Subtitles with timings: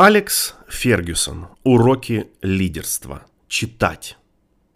[0.00, 1.48] Алекс Фергюсон.
[1.64, 3.22] Уроки лидерства.
[3.48, 4.16] Читать.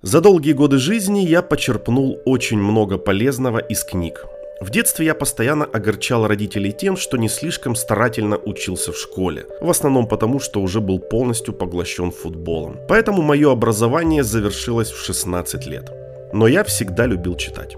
[0.00, 4.24] За долгие годы жизни я почерпнул очень много полезного из книг.
[4.62, 9.44] В детстве я постоянно огорчал родителей тем, что не слишком старательно учился в школе.
[9.60, 12.78] В основном потому, что уже был полностью поглощен футболом.
[12.88, 15.92] Поэтому мое образование завершилось в 16 лет.
[16.32, 17.76] Но я всегда любил читать.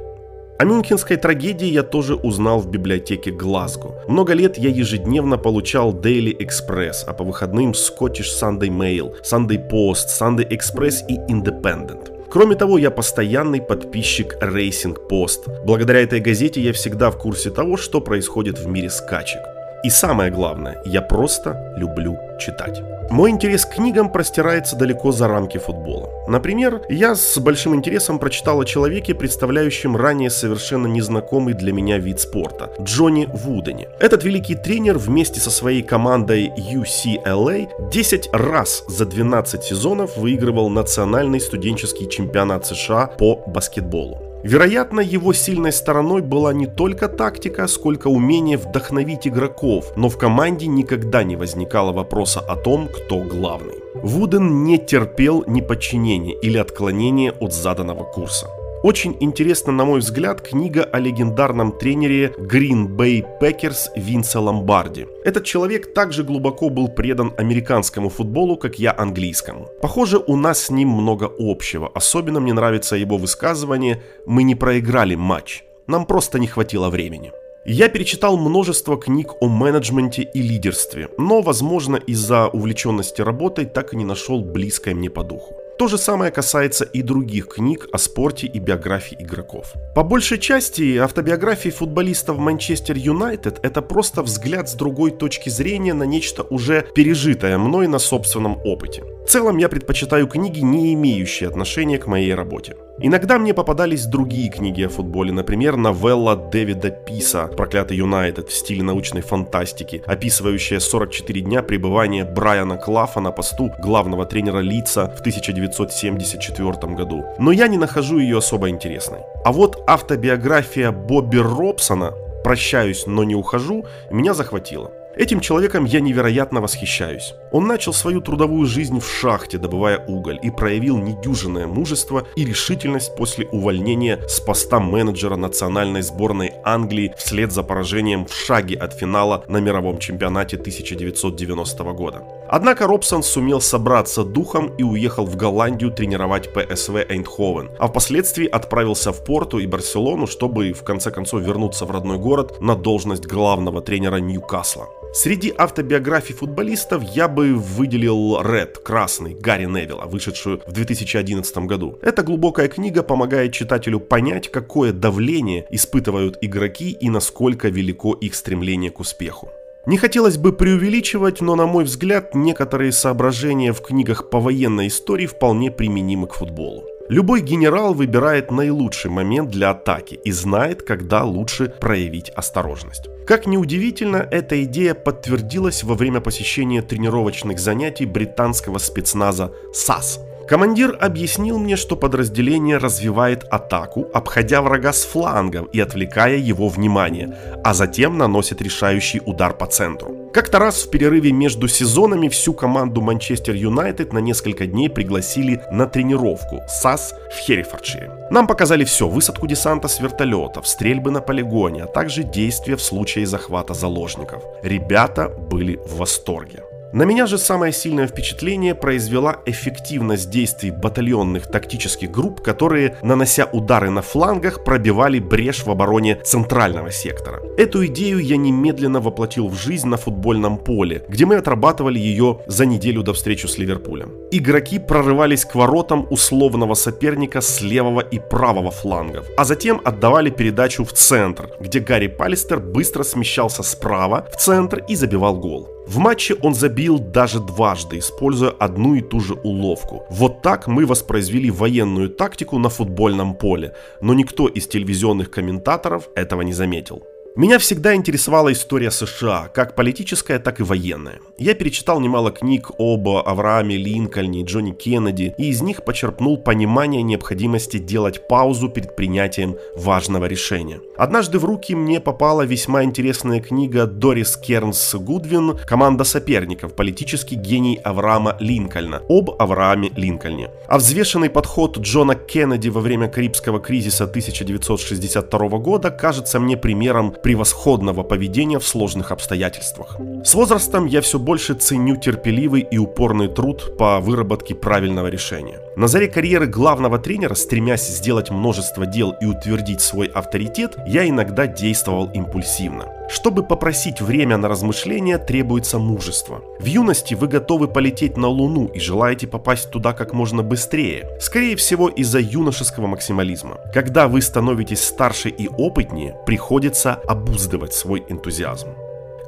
[0.62, 3.96] О мюнхенской трагедии я тоже узнал в библиотеке Глазго.
[4.06, 10.06] Много лет я ежедневно получал Daily Express, а по выходным Scottish Sunday Mail, Sunday Post,
[10.20, 12.28] Sunday Express и Independent.
[12.30, 15.64] Кроме того, я постоянный подписчик Racing Post.
[15.64, 19.40] Благодаря этой газете я всегда в курсе того, что происходит в мире скачек.
[19.82, 22.80] И самое главное, я просто люблю читать.
[23.10, 26.08] Мой интерес к книгам простирается далеко за рамки футбола.
[26.28, 32.20] Например, я с большим интересом прочитал о человеке, представляющем ранее совершенно незнакомый для меня вид
[32.20, 33.88] спорта– Джонни Вудене.
[33.98, 41.40] Этот великий тренер вместе со своей командой UCLA 10 раз за 12 сезонов выигрывал национальный
[41.40, 44.31] студенческий чемпионат США по баскетболу.
[44.44, 50.66] Вероятно, его сильной стороной была не только тактика, сколько умение вдохновить игроков, но в команде
[50.66, 53.76] никогда не возникало вопроса о том, кто главный.
[53.94, 58.48] Вуден не терпел неподчинения или отклонения от заданного курса.
[58.82, 65.06] Очень интересна, на мой взгляд, книга о легендарном тренере Green Bay Packers Винса Ломбарди.
[65.24, 69.68] Этот человек также глубоко был предан американскому футболу, как я английскому.
[69.80, 71.92] Похоже, у нас с ним много общего.
[71.94, 77.30] Особенно мне нравится его высказывание «Мы не проиграли матч, нам просто не хватило времени».
[77.64, 83.96] Я перечитал множество книг о менеджменте и лидерстве, но, возможно, из-за увлеченности работой так и
[83.96, 85.61] не нашел близкое мне по духу.
[85.82, 89.72] То же самое касается и других книг о спорте и биографии игроков.
[89.96, 96.04] По большей части автобиографии футболистов Манчестер Юнайтед это просто взгляд с другой точки зрения на
[96.04, 99.02] нечто уже пережитое мной на собственном опыте.
[99.02, 102.76] В целом я предпочитаю книги, не имеющие отношения к моей работе.
[103.04, 108.84] Иногда мне попадались другие книги о футболе, например, новелла Дэвида Писа «Проклятый Юнайтед» в стиле
[108.84, 116.94] научной фантастики, описывающая 44 дня пребывания Брайана Клафа на посту главного тренера Лица в 1974
[116.94, 117.24] году.
[117.40, 119.22] Но я не нахожу ее особо интересной.
[119.44, 122.12] А вот автобиография Бобби Робсона
[122.44, 124.92] «Прощаюсь, но не ухожу» меня захватила.
[125.14, 127.34] Этим человеком я невероятно восхищаюсь.
[127.50, 133.14] Он начал свою трудовую жизнь в шахте, добывая уголь, и проявил недюжинное мужество и решительность
[133.14, 139.44] после увольнения с поста менеджера национальной сборной Англии вслед за поражением в шаге от финала
[139.48, 142.22] на мировом чемпионате 1990 года.
[142.52, 149.10] Однако Робсон сумел собраться духом и уехал в Голландию тренировать ПСВ Эйндховен, а впоследствии отправился
[149.10, 153.80] в Порту и Барселону, чтобы в конце концов вернуться в родной город на должность главного
[153.80, 154.90] тренера Ньюкасла.
[155.14, 161.98] Среди автобиографий футболистов я бы выделил Red, красный, Гарри Невилла, вышедшую в 2011 году.
[162.02, 168.90] Эта глубокая книга помогает читателю понять, какое давление испытывают игроки и насколько велико их стремление
[168.90, 169.50] к успеху.
[169.84, 175.26] Не хотелось бы преувеличивать, но на мой взгляд некоторые соображения в книгах по военной истории
[175.26, 176.84] вполне применимы к футболу.
[177.08, 183.08] Любой генерал выбирает наилучший момент для атаки и знает, когда лучше проявить осторожность.
[183.26, 190.20] Как ни удивительно, эта идея подтвердилась во время посещения тренировочных занятий британского спецназа САС–
[190.52, 197.34] Командир объяснил мне, что подразделение развивает атаку, обходя врага с флангов и отвлекая его внимание,
[197.64, 200.14] а затем наносит решающий удар по центру.
[200.34, 205.86] Как-то раз в перерыве между сезонами всю команду Манчестер Юнайтед на несколько дней пригласили на
[205.86, 208.10] тренировку САС в Херрифордшире.
[208.30, 213.24] Нам показали все, высадку десанта с вертолетов, стрельбы на полигоне, а также действия в случае
[213.24, 214.42] захвата заложников.
[214.62, 216.62] Ребята были в восторге.
[216.92, 223.88] На меня же самое сильное впечатление произвела эффективность действий батальонных тактических групп, которые, нанося удары
[223.88, 227.40] на флангах, пробивали брешь в обороне центрального сектора.
[227.56, 232.66] Эту идею я немедленно воплотил в жизнь на футбольном поле, где мы отрабатывали ее за
[232.66, 234.12] неделю до встречи с Ливерпулем.
[234.30, 240.84] Игроки прорывались к воротам условного соперника с левого и правого флангов, а затем отдавали передачу
[240.84, 245.70] в центр, где Гарри Палистер быстро смещался справа в центр и забивал гол.
[245.86, 250.04] В матче он забил даже дважды, используя одну и ту же уловку.
[250.10, 256.42] Вот так мы воспроизвели военную тактику на футбольном поле, но никто из телевизионных комментаторов этого
[256.42, 257.02] не заметил.
[257.34, 261.18] Меня всегда интересовала история США, как политическая, так и военная.
[261.38, 267.78] Я перечитал немало книг об Аврааме Линкольне Джонни Кеннеди, и из них почерпнул понимание необходимости
[267.78, 270.80] делать паузу перед принятием важного решения.
[270.98, 276.74] Однажды в руки мне попала весьма интересная книга Дорис Кернс Гудвин «Команда соперников.
[276.74, 280.50] Политический гений Авраама Линкольна» об Аврааме Линкольне.
[280.68, 288.02] А взвешенный подход Джона Кеннеди во время Карибского кризиса 1962 года кажется мне примером превосходного
[288.02, 289.96] поведения в сложных обстоятельствах.
[290.24, 295.60] С возрастом я все больше ценю терпеливый и упорный труд по выработке правильного решения.
[295.76, 301.46] На заре карьеры главного тренера, стремясь сделать множество дел и утвердить свой авторитет, я иногда
[301.46, 302.86] действовал импульсивно.
[303.12, 306.42] Чтобы попросить время на размышления, требуется мужество.
[306.58, 311.06] В юности вы готовы полететь на Луну и желаете попасть туда как можно быстрее.
[311.20, 313.58] Скорее всего из-за юношеского максимализма.
[313.74, 318.68] Когда вы становитесь старше и опытнее, приходится обуздывать свой энтузиазм.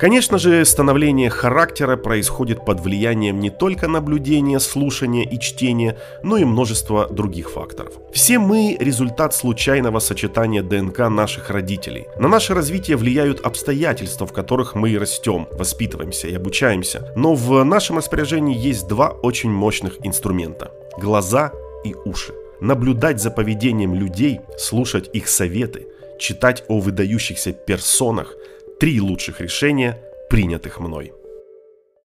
[0.05, 6.45] Конечно же, становление характера происходит под влиянием не только наблюдения, слушания и чтения, но и
[6.45, 7.95] множества других факторов.
[8.12, 12.06] Все мы– результат случайного сочетания ДНК наших родителей.
[12.19, 17.11] На наше развитие влияют обстоятельства, в которых мы растем, воспитываемся и обучаемся.
[17.17, 21.51] Но в нашем распоряжении есть два очень мощных инструмента– глаза
[21.83, 22.35] и уши.
[22.61, 25.87] Наблюдать за поведением людей, слушать их советы,
[26.19, 28.35] читать о выдающихся персонах–
[28.85, 29.99] Три лучших решения,
[30.29, 31.15] принятых мной.